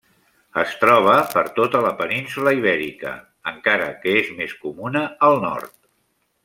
[0.61, 3.13] Es troba per tota la península Ibèrica,
[3.55, 5.77] encara que és més comuna al nord.